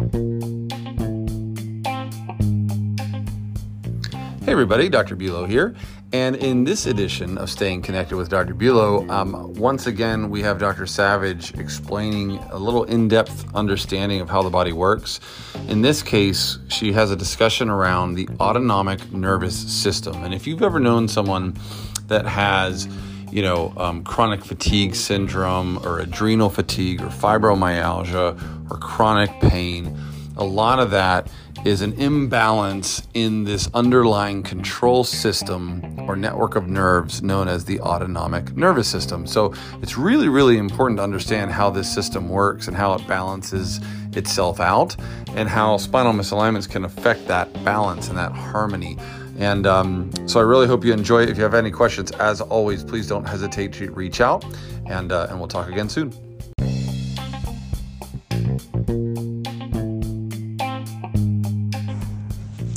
Hey 0.00 0.06
everybody, 4.46 4.88
Dr. 4.88 5.14
Bulow 5.14 5.46
here. 5.46 5.74
And 6.14 6.36
in 6.36 6.64
this 6.64 6.86
edition 6.86 7.36
of 7.36 7.50
Staying 7.50 7.82
Connected 7.82 8.16
with 8.16 8.30
Dr. 8.30 8.54
Bulow, 8.54 9.06
um, 9.10 9.52
once 9.54 9.86
again 9.86 10.30
we 10.30 10.40
have 10.40 10.58
Dr. 10.58 10.86
Savage 10.86 11.52
explaining 11.58 12.38
a 12.50 12.56
little 12.56 12.84
in 12.84 13.08
depth 13.08 13.44
understanding 13.54 14.22
of 14.22 14.30
how 14.30 14.40
the 14.40 14.48
body 14.48 14.72
works. 14.72 15.20
In 15.68 15.82
this 15.82 16.02
case, 16.02 16.58
she 16.68 16.92
has 16.92 17.10
a 17.10 17.16
discussion 17.16 17.68
around 17.68 18.14
the 18.14 18.26
autonomic 18.40 19.12
nervous 19.12 19.54
system. 19.54 20.24
And 20.24 20.32
if 20.32 20.46
you've 20.46 20.62
ever 20.62 20.80
known 20.80 21.08
someone 21.08 21.58
that 22.06 22.24
has 22.24 22.88
you 23.30 23.42
know, 23.42 23.72
um, 23.76 24.02
chronic 24.04 24.44
fatigue 24.44 24.94
syndrome 24.94 25.78
or 25.86 26.00
adrenal 26.00 26.50
fatigue 26.50 27.00
or 27.00 27.06
fibromyalgia 27.06 28.70
or 28.70 28.76
chronic 28.78 29.30
pain, 29.40 29.96
a 30.36 30.44
lot 30.44 30.78
of 30.78 30.90
that 30.90 31.30
is 31.64 31.82
an 31.82 31.92
imbalance 32.00 33.06
in 33.12 33.44
this 33.44 33.68
underlying 33.74 34.42
control 34.42 35.04
system 35.04 36.00
or 36.08 36.16
network 36.16 36.56
of 36.56 36.68
nerves 36.68 37.22
known 37.22 37.48
as 37.48 37.66
the 37.66 37.78
autonomic 37.80 38.56
nervous 38.56 38.88
system. 38.88 39.26
So 39.26 39.52
it's 39.82 39.98
really, 39.98 40.28
really 40.28 40.56
important 40.56 40.98
to 40.98 41.02
understand 41.02 41.50
how 41.50 41.68
this 41.68 41.92
system 41.92 42.30
works 42.30 42.66
and 42.66 42.76
how 42.76 42.94
it 42.94 43.06
balances 43.06 43.80
itself 44.14 44.58
out 44.58 44.96
and 45.34 45.48
how 45.48 45.76
spinal 45.76 46.12
misalignments 46.12 46.68
can 46.68 46.84
affect 46.84 47.28
that 47.28 47.52
balance 47.62 48.08
and 48.08 48.16
that 48.16 48.32
harmony. 48.32 48.96
And 49.40 49.66
um, 49.66 50.10
so 50.28 50.38
I 50.38 50.42
really 50.42 50.66
hope 50.66 50.84
you 50.84 50.92
enjoy 50.92 51.22
it. 51.22 51.30
If 51.30 51.38
you 51.38 51.42
have 51.44 51.54
any 51.54 51.70
questions, 51.70 52.10
as 52.12 52.42
always, 52.42 52.84
please 52.84 53.08
don't 53.08 53.24
hesitate 53.24 53.72
to 53.74 53.90
reach 53.90 54.20
out 54.20 54.44
and, 54.86 55.10
uh, 55.10 55.28
and 55.30 55.38
we'll 55.38 55.48
talk 55.48 55.68
again 55.68 55.88
soon. 55.88 56.12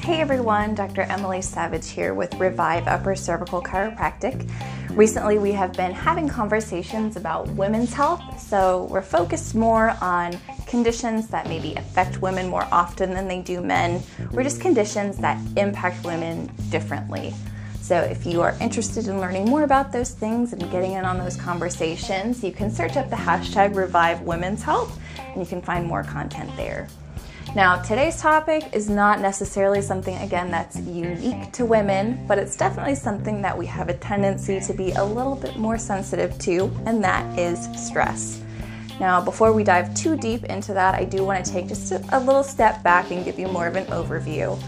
Hey 0.00 0.22
everyone, 0.22 0.74
Dr. 0.74 1.02
Emily 1.02 1.42
Savage 1.42 1.90
here 1.90 2.14
with 2.14 2.32
Revive 2.36 2.88
Upper 2.88 3.14
Cervical 3.14 3.60
Chiropractic. 3.60 4.50
Recently, 4.96 5.36
we 5.36 5.52
have 5.52 5.74
been 5.74 5.92
having 5.92 6.26
conversations 6.26 7.16
about 7.16 7.48
women's 7.48 7.92
health, 7.92 8.40
so 8.40 8.84
we're 8.90 9.02
focused 9.02 9.54
more 9.54 9.94
on 10.00 10.38
conditions 10.66 11.28
that 11.28 11.48
maybe 11.48 11.74
affect 11.74 12.20
women 12.20 12.48
more 12.48 12.66
often 12.70 13.14
than 13.14 13.28
they 13.28 13.40
do 13.40 13.60
men, 13.60 14.02
or 14.34 14.42
just 14.42 14.60
conditions 14.60 15.16
that 15.18 15.40
impact 15.56 16.04
women 16.04 16.50
differently. 16.70 17.32
So, 17.80 18.00
if 18.00 18.26
you 18.26 18.42
are 18.42 18.56
interested 18.60 19.06
in 19.06 19.20
learning 19.20 19.44
more 19.44 19.62
about 19.62 19.92
those 19.92 20.10
things 20.10 20.52
and 20.52 20.60
getting 20.72 20.92
in 20.92 21.04
on 21.04 21.18
those 21.18 21.36
conversations, 21.36 22.42
you 22.42 22.50
can 22.50 22.68
search 22.68 22.96
up 22.96 23.10
the 23.10 23.16
hashtag 23.16 23.76
Revive 23.76 24.22
Women's 24.22 24.62
Health 24.62 24.98
and 25.18 25.40
you 25.40 25.46
can 25.46 25.62
find 25.62 25.86
more 25.86 26.02
content 26.02 26.50
there. 26.56 26.88
Now, 27.54 27.80
today's 27.80 28.20
topic 28.20 28.70
is 28.72 28.90
not 28.90 29.20
necessarily 29.20 29.80
something, 29.80 30.16
again, 30.16 30.50
that's 30.50 30.78
unique 30.80 31.52
to 31.52 31.64
women, 31.64 32.26
but 32.26 32.38
it's 32.38 32.56
definitely 32.56 32.96
something 32.96 33.40
that 33.42 33.56
we 33.56 33.66
have 33.66 33.88
a 33.88 33.94
tendency 33.94 34.60
to 34.60 34.74
be 34.74 34.90
a 34.92 35.04
little 35.04 35.36
bit 35.36 35.56
more 35.56 35.78
sensitive 35.78 36.36
to, 36.40 36.64
and 36.86 37.02
that 37.04 37.38
is 37.38 37.68
stress. 37.80 38.42
Now, 38.98 39.20
before 39.20 39.52
we 39.52 39.62
dive 39.62 39.94
too 39.94 40.16
deep 40.16 40.44
into 40.44 40.72
that, 40.72 40.94
I 40.94 41.04
do 41.04 41.24
want 41.24 41.44
to 41.44 41.52
take 41.52 41.68
just 41.68 41.92
a, 41.92 42.20
little 42.20 42.42
step 42.42 42.82
back 42.82 43.10
and 43.10 43.24
give 43.24 43.38
you 43.38 43.46
more 43.48 43.66
of 43.66 43.76
an 43.76 43.84
overview. 43.86 44.60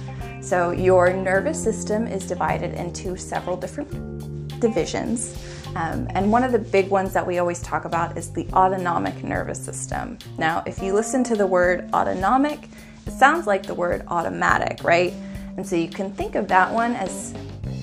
So, 0.44 0.70
your 0.70 1.12
nervous 1.12 1.62
system 1.62 2.06
is 2.06 2.26
divided 2.26 2.74
into 2.74 3.16
several 3.16 3.56
different 3.56 4.60
divisions. 4.60 5.36
Um, 5.76 6.08
and 6.10 6.30
one 6.30 6.44
of 6.44 6.52
the 6.52 6.58
big 6.58 6.88
ones 6.88 7.12
that 7.14 7.26
we 7.26 7.38
always 7.38 7.60
talk 7.60 7.84
about 7.84 8.16
is 8.18 8.30
the 8.30 8.46
autonomic 8.52 9.22
nervous 9.24 9.62
system. 9.62 10.18
Now, 10.36 10.62
if 10.66 10.82
you 10.82 10.92
listen 10.92 11.24
to 11.24 11.36
the 11.36 11.46
word 11.46 11.88
autonomic, 11.92 12.68
it 13.06 13.12
sounds 13.12 13.46
like 13.46 13.64
the 13.64 13.74
word 13.74 14.04
automatic, 14.08 14.84
right? 14.84 15.12
And 15.56 15.66
so 15.66 15.76
you 15.76 15.88
can 15.88 16.12
think 16.12 16.34
of 16.34 16.48
that 16.48 16.72
one 16.72 16.94
as 16.96 17.32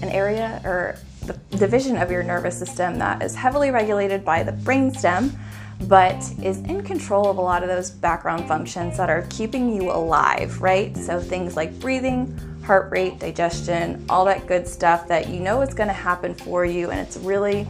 an 0.01 0.09
area 0.09 0.61
or 0.63 0.97
the 1.25 1.33
division 1.57 1.97
of 1.97 2.11
your 2.11 2.23
nervous 2.23 2.57
system 2.57 2.99
that 2.99 3.23
is 3.23 3.35
heavily 3.35 3.71
regulated 3.71 4.23
by 4.23 4.43
the 4.43 4.51
brainstem, 4.51 5.35
but 5.81 6.15
is 6.41 6.59
in 6.59 6.83
control 6.83 7.29
of 7.29 7.37
a 7.37 7.41
lot 7.41 7.63
of 7.63 7.69
those 7.69 7.91
background 7.91 8.47
functions 8.47 8.97
that 8.97 9.09
are 9.09 9.25
keeping 9.29 9.73
you 9.73 9.91
alive, 9.91 10.61
right? 10.61 10.95
So 10.97 11.19
things 11.19 11.55
like 11.55 11.79
breathing, 11.79 12.37
heart 12.63 12.91
rate, 12.91 13.19
digestion, 13.19 14.03
all 14.09 14.25
that 14.25 14.47
good 14.47 14.67
stuff 14.67 15.07
that 15.07 15.29
you 15.29 15.39
know 15.39 15.61
is 15.61 15.73
going 15.73 15.87
to 15.87 15.93
happen 15.93 16.33
for 16.33 16.65
you, 16.65 16.89
and 16.89 16.99
it's 16.99 17.17
really 17.17 17.67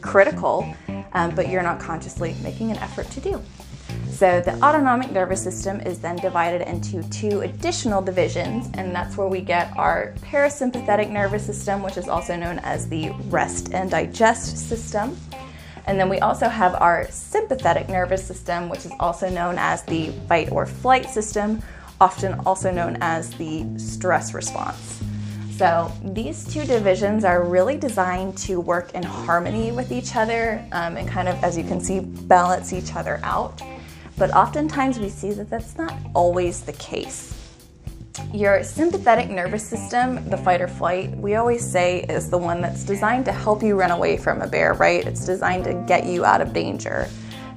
critical, 0.00 0.74
um, 1.14 1.34
but 1.34 1.48
you're 1.48 1.62
not 1.62 1.80
consciously 1.80 2.34
making 2.42 2.70
an 2.70 2.76
effort 2.78 3.10
to 3.10 3.20
do. 3.20 3.42
So, 4.10 4.40
the 4.40 4.54
autonomic 4.62 5.10
nervous 5.10 5.42
system 5.42 5.80
is 5.80 5.98
then 5.98 6.16
divided 6.16 6.68
into 6.68 7.02
two 7.10 7.40
additional 7.40 8.00
divisions, 8.00 8.68
and 8.74 8.94
that's 8.94 9.16
where 9.16 9.26
we 9.26 9.40
get 9.40 9.76
our 9.76 10.14
parasympathetic 10.20 11.10
nervous 11.10 11.44
system, 11.44 11.82
which 11.82 11.96
is 11.96 12.08
also 12.08 12.36
known 12.36 12.60
as 12.60 12.88
the 12.88 13.10
rest 13.28 13.74
and 13.74 13.90
digest 13.90 14.56
system. 14.56 15.16
And 15.86 16.00
then 16.00 16.08
we 16.08 16.18
also 16.20 16.48
have 16.48 16.74
our 16.74 17.10
sympathetic 17.10 17.88
nervous 17.88 18.24
system, 18.24 18.68
which 18.68 18.86
is 18.86 18.92
also 18.98 19.28
known 19.28 19.56
as 19.58 19.82
the 19.82 20.12
fight 20.28 20.50
or 20.50 20.66
flight 20.66 21.10
system, 21.10 21.62
often 22.00 22.34
also 22.46 22.70
known 22.70 22.96
as 23.00 23.30
the 23.34 23.66
stress 23.78 24.34
response. 24.34 25.02
So, 25.56 25.92
these 26.02 26.44
two 26.52 26.64
divisions 26.64 27.24
are 27.24 27.44
really 27.44 27.76
designed 27.76 28.36
to 28.38 28.58
work 28.58 28.92
in 28.94 29.04
harmony 29.04 29.70
with 29.70 29.92
each 29.92 30.16
other 30.16 30.66
um, 30.72 30.96
and 30.96 31.08
kind 31.08 31.28
of, 31.28 31.36
as 31.44 31.56
you 31.56 31.62
can 31.62 31.80
see, 31.80 32.00
balance 32.00 32.72
each 32.72 32.96
other 32.96 33.20
out. 33.22 33.62
But 34.16 34.32
oftentimes 34.32 34.98
we 34.98 35.08
see 35.08 35.32
that 35.32 35.50
that's 35.50 35.76
not 35.76 35.94
always 36.12 36.62
the 36.62 36.72
case. 36.72 37.43
Your 38.34 38.64
sympathetic 38.64 39.30
nervous 39.30 39.64
system, 39.64 40.28
the 40.28 40.36
fight 40.36 40.60
or 40.60 40.66
flight, 40.66 41.16
we 41.18 41.36
always 41.36 41.64
say 41.64 42.00
is 42.08 42.28
the 42.28 42.36
one 42.36 42.60
that's 42.60 42.82
designed 42.82 43.26
to 43.26 43.32
help 43.32 43.62
you 43.62 43.76
run 43.76 43.92
away 43.92 44.16
from 44.16 44.42
a 44.42 44.48
bear, 44.48 44.74
right? 44.74 45.06
It's 45.06 45.24
designed 45.24 45.62
to 45.66 45.74
get 45.86 46.06
you 46.06 46.24
out 46.24 46.40
of 46.40 46.52
danger. 46.52 47.08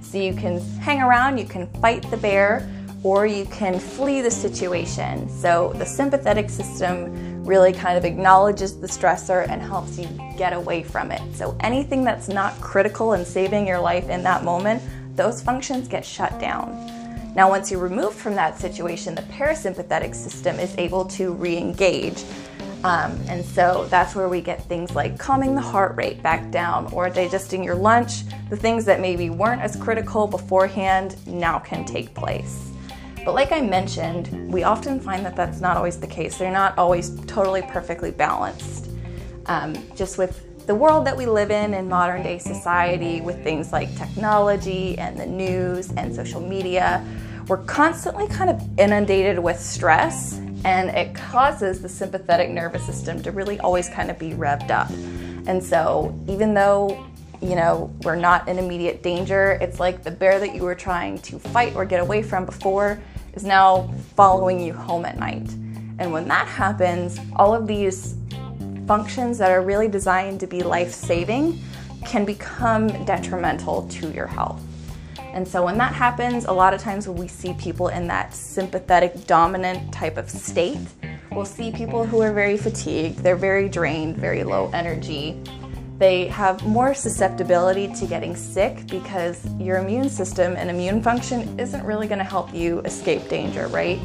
So 0.01 0.19
you 0.19 0.35
can 0.35 0.59
hang 0.77 1.01
around, 1.01 1.39
you 1.39 1.45
can 1.45 1.65
fight 1.81 2.07
the 2.11 2.17
bear, 2.17 2.71
or 3.01 3.25
you 3.25 3.45
can 3.45 3.79
flee 3.79 4.21
the 4.21 4.29
situation. 4.29 5.27
So 5.29 5.73
the 5.77 5.85
sympathetic 5.85 6.47
system 6.47 7.43
really 7.43 7.73
kind 7.73 7.97
of 7.97 8.05
acknowledges 8.05 8.79
the 8.79 8.85
stressor 8.85 9.49
and 9.49 9.63
helps 9.63 9.97
you 9.97 10.07
get 10.37 10.53
away 10.53 10.83
from 10.83 11.11
it. 11.11 11.23
So 11.35 11.57
anything 11.61 12.03
that's 12.03 12.27
not 12.27 12.53
critical 12.61 13.13
in 13.13 13.25
saving 13.25 13.65
your 13.65 13.79
life 13.79 14.09
in 14.09 14.21
that 14.21 14.43
moment, 14.43 14.83
those 15.15 15.41
functions 15.41 15.87
get 15.87 16.05
shut 16.05 16.39
down. 16.39 16.96
Now, 17.37 17.49
once 17.49 17.69
you're 17.69 17.79
removed 17.79 18.17
from 18.17 18.33
that 18.33 18.57
situation, 18.57 19.13
the 19.13 19.21
parasympathetic 19.21 20.15
system 20.15 20.59
is 20.59 20.75
able 20.79 21.05
to 21.05 21.33
re 21.33 21.55
engage. 21.55 22.23
Um, 22.83 23.11
and 23.27 23.45
so 23.45 23.85
that's 23.91 24.15
where 24.15 24.27
we 24.27 24.41
get 24.41 24.63
things 24.63 24.95
like 24.95 25.19
calming 25.19 25.53
the 25.53 25.61
heart 25.61 25.95
rate 25.95 26.23
back 26.23 26.49
down 26.49 26.91
or 26.91 27.11
digesting 27.11 27.63
your 27.63 27.75
lunch. 27.75 28.23
The 28.49 28.57
things 28.57 28.85
that 28.85 28.99
maybe 29.01 29.29
weren't 29.29 29.61
as 29.61 29.75
critical 29.75 30.25
beforehand 30.25 31.15
now 31.27 31.59
can 31.59 31.85
take 31.85 32.11
place. 32.15 32.71
But 33.23 33.35
like 33.35 33.51
I 33.51 33.61
mentioned, 33.61 34.51
we 34.51 34.63
often 34.63 34.99
find 34.99 35.23
that 35.23 35.35
that's 35.35 35.61
not 35.61 35.77
always 35.77 35.99
the 35.99 36.07
case. 36.07 36.39
They're 36.39 36.51
not 36.51 36.75
always 36.75 37.11
totally 37.25 37.61
perfectly 37.61 38.09
balanced. 38.09 38.89
Um, 39.45 39.75
just 39.95 40.17
with 40.17 40.43
the 40.65 40.73
world 40.73 41.05
that 41.05 41.15
we 41.15 41.27
live 41.27 41.51
in 41.51 41.75
in 41.75 41.87
modern 41.87 42.23
day 42.23 42.39
society, 42.39 43.21
with 43.21 43.43
things 43.43 43.71
like 43.71 43.95
technology 43.95 44.97
and 44.97 45.15
the 45.19 45.25
news 45.27 45.91
and 45.97 46.13
social 46.15 46.41
media, 46.41 47.05
we're 47.47 47.63
constantly 47.63 48.27
kind 48.27 48.49
of 48.49 48.61
inundated 48.79 49.39
with 49.39 49.59
stress, 49.59 50.37
and 50.65 50.89
it 50.89 51.15
causes 51.15 51.81
the 51.81 51.89
sympathetic 51.89 52.49
nervous 52.49 52.85
system 52.85 53.21
to 53.23 53.31
really 53.31 53.59
always 53.59 53.89
kind 53.89 54.11
of 54.11 54.19
be 54.19 54.31
revved 54.31 54.71
up. 54.71 54.89
And 55.47 55.63
so, 55.63 56.17
even 56.27 56.53
though 56.53 57.07
you 57.41 57.55
know, 57.55 57.93
we're 58.01 58.15
not 58.15 58.47
in 58.47 58.57
immediate 58.57 59.03
danger. 59.03 59.57
It's 59.61 59.79
like 59.79 60.03
the 60.03 60.11
bear 60.11 60.39
that 60.39 60.55
you 60.55 60.63
were 60.63 60.75
trying 60.75 61.19
to 61.19 61.37
fight 61.37 61.75
or 61.75 61.85
get 61.85 61.99
away 61.99 62.23
from 62.23 62.45
before 62.45 62.99
is 63.33 63.43
now 63.43 63.93
following 64.15 64.59
you 64.59 64.73
home 64.73 65.05
at 65.05 65.19
night. 65.19 65.47
And 65.99 66.11
when 66.11 66.27
that 66.29 66.47
happens, 66.47 67.19
all 67.35 67.53
of 67.53 67.67
these 67.67 68.15
functions 68.87 69.37
that 69.37 69.51
are 69.51 69.61
really 69.61 69.87
designed 69.87 70.39
to 70.39 70.47
be 70.47 70.63
life 70.63 70.91
saving 70.91 71.61
can 72.05 72.25
become 72.25 72.87
detrimental 73.05 73.87
to 73.89 74.11
your 74.11 74.27
health. 74.27 74.63
And 75.37 75.47
so 75.47 75.63
when 75.63 75.77
that 75.77 75.93
happens, 75.93 76.45
a 76.45 76.51
lot 76.51 76.73
of 76.73 76.81
times 76.81 77.07
when 77.07 77.15
we 77.15 77.27
see 77.27 77.53
people 77.53 77.89
in 77.89 78.07
that 78.07 78.33
sympathetic 78.33 79.27
dominant 79.27 79.93
type 79.93 80.17
of 80.17 80.31
state, 80.31 80.79
we'll 81.31 81.45
see 81.45 81.71
people 81.71 82.07
who 82.07 82.23
are 82.23 82.33
very 82.33 82.57
fatigued, 82.57 83.19
they're 83.19 83.35
very 83.35 83.69
drained, 83.69 84.17
very 84.17 84.43
low 84.43 84.71
energy, 84.73 85.39
they 85.99 86.25
have 86.29 86.65
more 86.65 86.95
susceptibility 86.95 87.87
to 87.99 88.07
getting 88.07 88.35
sick 88.35 88.87
because 88.87 89.45
your 89.59 89.77
immune 89.77 90.09
system 90.09 90.55
and 90.55 90.71
immune 90.71 91.03
function 91.03 91.59
isn't 91.59 91.85
really 91.85 92.07
going 92.07 92.17
to 92.17 92.25
help 92.25 92.51
you 92.51 92.79
escape 92.79 93.29
danger, 93.29 93.67
right? 93.67 93.99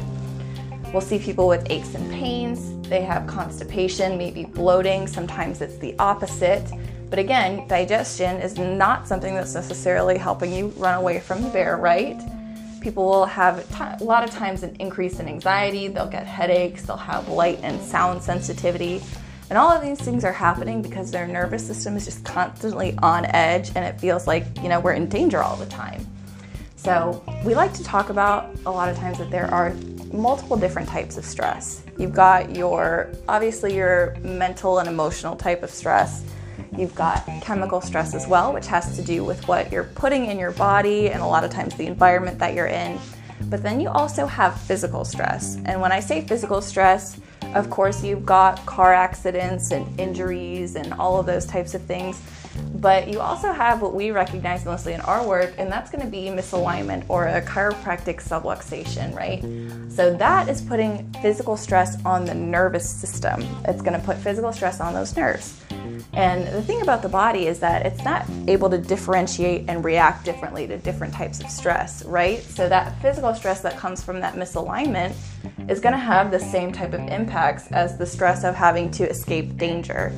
We'll 0.91 1.01
see 1.01 1.17
people 1.17 1.47
with 1.47 1.65
aches 1.71 1.95
and 1.95 2.11
pains, 2.11 2.87
they 2.87 3.01
have 3.01 3.25
constipation, 3.25 4.19
maybe 4.19 4.45
bloating, 4.45 5.07
sometimes 5.07 5.61
it's 5.61 5.79
the 5.79 5.95
opposite. 5.97 6.71
But 7.13 7.19
again, 7.19 7.67
digestion 7.67 8.41
is 8.41 8.57
not 8.57 9.07
something 9.07 9.35
that's 9.35 9.53
necessarily 9.53 10.17
helping 10.17 10.51
you 10.51 10.69
run 10.69 10.95
away 10.95 11.19
from 11.19 11.43
the 11.43 11.49
bear, 11.49 11.77
right? 11.77 12.19
People 12.81 13.05
will 13.05 13.27
have 13.27 13.69
t- 13.69 14.03
a 14.03 14.03
lot 14.03 14.23
of 14.23 14.31
times 14.31 14.63
an 14.63 14.75
increase 14.79 15.19
in 15.19 15.27
anxiety, 15.27 15.87
they'll 15.87 16.07
get 16.07 16.25
headaches, 16.25 16.81
they'll 16.81 16.97
have 16.97 17.29
light 17.29 17.59
and 17.61 17.79
sound 17.79 18.23
sensitivity. 18.23 18.99
And 19.51 19.59
all 19.59 19.69
of 19.69 19.83
these 19.83 20.01
things 20.01 20.25
are 20.25 20.31
happening 20.31 20.81
because 20.81 21.11
their 21.11 21.27
nervous 21.27 21.63
system 21.63 21.95
is 21.95 22.05
just 22.05 22.25
constantly 22.25 22.97
on 23.03 23.25
edge 23.25 23.69
and 23.75 23.85
it 23.85 24.01
feels 24.01 24.25
like, 24.25 24.47
you 24.63 24.67
know, 24.67 24.79
we're 24.79 24.93
in 24.93 25.07
danger 25.07 25.43
all 25.43 25.55
the 25.55 25.67
time. 25.67 26.03
So, 26.77 27.23
we 27.45 27.53
like 27.53 27.73
to 27.73 27.83
talk 27.83 28.09
about 28.09 28.49
a 28.65 28.71
lot 28.71 28.89
of 28.89 28.97
times 28.97 29.19
that 29.19 29.29
there 29.29 29.45
are 29.53 29.75
multiple 30.11 30.57
different 30.57 30.89
types 30.89 31.17
of 31.19 31.25
stress. 31.25 31.83
You've 31.99 32.15
got 32.15 32.55
your, 32.55 33.11
obviously, 33.29 33.75
your 33.75 34.17
mental 34.23 34.79
and 34.79 34.89
emotional 34.89 35.35
type 35.35 35.61
of 35.61 35.69
stress. 35.69 36.23
You've 36.77 36.95
got 36.95 37.25
chemical 37.41 37.81
stress 37.81 38.13
as 38.15 38.27
well, 38.27 38.53
which 38.53 38.67
has 38.67 38.95
to 38.95 39.03
do 39.03 39.23
with 39.23 39.47
what 39.47 39.71
you're 39.71 39.83
putting 39.83 40.25
in 40.25 40.39
your 40.39 40.51
body 40.51 41.09
and 41.09 41.21
a 41.21 41.25
lot 41.25 41.43
of 41.43 41.51
times 41.51 41.75
the 41.75 41.85
environment 41.85 42.39
that 42.39 42.53
you're 42.53 42.67
in. 42.67 42.99
But 43.49 43.61
then 43.61 43.79
you 43.79 43.89
also 43.89 44.25
have 44.25 44.59
physical 44.61 45.05
stress. 45.05 45.57
And 45.65 45.81
when 45.81 45.91
I 45.91 45.99
say 45.99 46.21
physical 46.21 46.61
stress, 46.61 47.19
of 47.55 47.69
course, 47.69 48.03
you've 48.03 48.25
got 48.25 48.65
car 48.65 48.93
accidents 48.93 49.71
and 49.71 49.99
injuries 49.99 50.75
and 50.75 50.93
all 50.93 51.19
of 51.19 51.25
those 51.25 51.45
types 51.45 51.75
of 51.75 51.81
things. 51.83 52.21
But 52.75 53.07
you 53.07 53.19
also 53.19 53.51
have 53.51 53.81
what 53.81 53.93
we 53.93 54.11
recognize 54.11 54.65
mostly 54.65 54.93
in 54.93 55.01
our 55.01 55.25
work, 55.25 55.53
and 55.57 55.71
that's 55.71 55.89
going 55.89 56.03
to 56.03 56.09
be 56.09 56.25
misalignment 56.25 57.05
or 57.09 57.27
a 57.27 57.41
chiropractic 57.41 58.21
subluxation, 58.21 59.15
right? 59.15 59.41
So 59.91 60.15
that 60.17 60.49
is 60.49 60.61
putting 60.61 61.11
physical 61.21 61.57
stress 61.57 62.03
on 62.05 62.25
the 62.25 62.33
nervous 62.33 62.89
system. 62.89 63.41
It's 63.67 63.81
going 63.81 63.99
to 63.99 64.05
put 64.05 64.17
physical 64.17 64.51
stress 64.51 64.79
on 64.79 64.93
those 64.93 65.15
nerves. 65.15 65.59
And 66.13 66.47
the 66.47 66.61
thing 66.61 66.81
about 66.81 67.01
the 67.01 67.09
body 67.09 67.47
is 67.47 67.59
that 67.59 67.85
it's 67.85 68.03
not 68.03 68.25
able 68.47 68.69
to 68.69 68.77
differentiate 68.77 69.69
and 69.69 69.83
react 69.83 70.25
differently 70.25 70.67
to 70.67 70.77
different 70.77 71.13
types 71.13 71.41
of 71.41 71.49
stress, 71.49 72.03
right? 72.05 72.41
So 72.41 72.69
that 72.69 73.01
physical 73.01 73.33
stress 73.33 73.61
that 73.61 73.77
comes 73.77 74.03
from 74.03 74.19
that 74.19 74.35
misalignment 74.35 75.15
is 75.69 75.79
going 75.79 75.93
to 75.93 75.99
have 75.99 76.31
the 76.31 76.39
same 76.39 76.71
type 76.71 76.93
of 76.93 77.01
impacts 77.01 77.67
as 77.71 77.97
the 77.97 78.05
stress 78.05 78.43
of 78.43 78.55
having 78.55 78.91
to 78.91 79.09
escape 79.09 79.57
danger. 79.57 80.13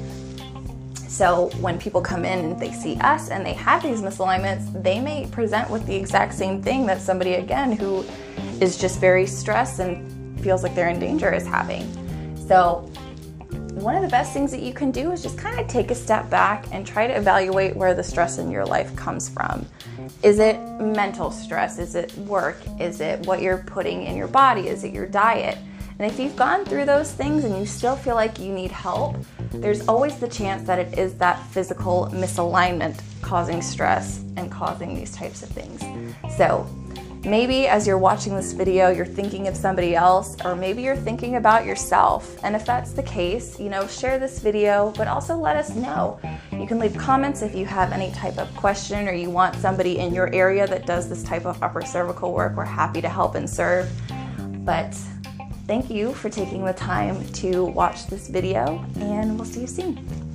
So 1.07 1.49
when 1.61 1.79
people 1.79 2.01
come 2.01 2.25
in 2.25 2.39
and 2.39 2.59
they 2.59 2.73
see 2.73 2.97
us 2.97 3.29
and 3.29 3.45
they 3.45 3.53
have 3.53 3.81
these 3.81 4.01
misalignments, 4.01 4.83
they 4.83 4.99
may 4.99 5.27
present 5.27 5.69
with 5.69 5.85
the 5.85 5.95
exact 5.95 6.33
same 6.33 6.61
thing 6.61 6.85
that 6.87 6.99
somebody 6.99 7.35
again 7.35 7.71
who 7.71 8.03
is 8.59 8.77
just 8.77 8.99
very 8.99 9.25
stressed 9.25 9.79
and 9.79 10.41
feels 10.41 10.61
like 10.61 10.75
they're 10.75 10.89
in 10.89 10.99
danger 10.99 11.33
is 11.33 11.47
having. 11.47 11.87
So 12.47 12.91
one 13.75 13.95
of 13.95 14.01
the 14.01 14.07
best 14.07 14.31
things 14.31 14.51
that 14.51 14.61
you 14.61 14.73
can 14.73 14.89
do 14.89 15.11
is 15.11 15.21
just 15.21 15.37
kind 15.37 15.59
of 15.59 15.67
take 15.67 15.91
a 15.91 15.95
step 15.95 16.29
back 16.29 16.65
and 16.71 16.87
try 16.87 17.07
to 17.07 17.13
evaluate 17.15 17.75
where 17.75 17.93
the 17.93 18.03
stress 18.03 18.37
in 18.37 18.49
your 18.49 18.65
life 18.65 18.95
comes 18.95 19.27
from. 19.27 19.65
Is 20.23 20.39
it 20.39 20.57
mental 20.79 21.29
stress? 21.29 21.77
Is 21.77 21.93
it 21.93 22.17
work? 22.19 22.57
Is 22.79 23.01
it 23.01 23.25
what 23.27 23.41
you're 23.41 23.57
putting 23.57 24.03
in 24.03 24.15
your 24.15 24.29
body? 24.29 24.69
Is 24.69 24.85
it 24.85 24.93
your 24.93 25.05
diet? 25.05 25.57
And 25.99 26.09
if 26.09 26.19
you've 26.19 26.35
gone 26.35 26.65
through 26.65 26.85
those 26.85 27.11
things 27.11 27.43
and 27.43 27.57
you 27.57 27.65
still 27.65 27.95
feel 27.95 28.15
like 28.15 28.39
you 28.39 28.53
need 28.53 28.71
help, 28.71 29.17
there's 29.51 29.87
always 29.87 30.17
the 30.19 30.27
chance 30.27 30.65
that 30.67 30.79
it 30.79 30.97
is 30.97 31.13
that 31.15 31.41
physical 31.47 32.09
misalignment 32.13 32.99
causing 33.21 33.61
stress 33.61 34.21
and 34.37 34.51
causing 34.51 34.95
these 34.95 35.11
types 35.11 35.43
of 35.43 35.49
things. 35.49 35.81
So, 36.37 36.67
maybe 37.25 37.67
as 37.67 37.87
you're 37.87 37.97
watching 37.97 38.35
this 38.35 38.53
video, 38.53 38.89
you're 38.89 39.05
thinking 39.05 39.47
of 39.47 39.57
somebody 39.57 39.95
else, 39.95 40.37
or 40.45 40.55
maybe 40.55 40.81
you're 40.81 40.95
thinking 40.95 41.35
about 41.35 41.65
yourself. 41.65 42.37
And 42.43 42.55
if 42.55 42.65
that's 42.65 42.91
the 42.91 43.03
case, 43.03 43.59
you 43.59 43.69
know, 43.69 43.87
share 43.87 44.19
this 44.19 44.39
video, 44.39 44.93
but 44.97 45.07
also 45.07 45.35
let 45.35 45.55
us 45.55 45.75
know. 45.75 46.19
You 46.51 46.67
can 46.67 46.79
leave 46.79 46.95
comments 46.97 47.41
if 47.41 47.55
you 47.55 47.65
have 47.65 47.91
any 47.91 48.11
type 48.11 48.37
of 48.37 48.53
question 48.55 49.07
or 49.07 49.13
you 49.13 49.29
want 49.29 49.55
somebody 49.55 49.99
in 49.99 50.13
your 50.13 50.33
area 50.33 50.67
that 50.67 50.85
does 50.85 51.09
this 51.09 51.23
type 51.23 51.45
of 51.45 51.61
upper 51.61 51.81
cervical 51.81 52.33
work. 52.33 52.55
We're 52.55 52.65
happy 52.65 53.01
to 53.01 53.09
help 53.09 53.35
and 53.35 53.49
serve. 53.49 53.89
But 54.65 54.95
Thank 55.67 55.89
you 55.89 56.13
for 56.13 56.29
taking 56.29 56.63
the 56.63 56.73
time 56.73 57.27
to 57.33 57.65
watch 57.65 58.05
this 58.05 58.27
video, 58.27 58.85
and 58.97 59.35
we'll 59.35 59.45
see 59.45 59.61
you 59.61 59.67
soon. 59.67 60.34